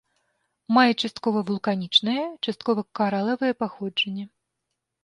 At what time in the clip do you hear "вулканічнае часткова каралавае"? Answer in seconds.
1.51-3.53